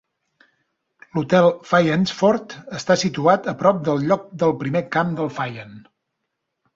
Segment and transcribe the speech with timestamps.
[1.17, 5.77] L'Hotel Fyansford està situat a prop del lloc del primer camp de Fyan.